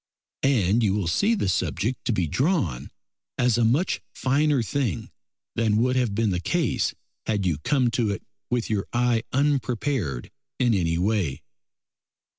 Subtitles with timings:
[0.41, 2.89] And you will see the subject to be drawn
[3.37, 5.11] as a much finer thing
[5.53, 6.95] than would have been the case
[7.27, 11.43] had you come to it with your eye unprepared in any way.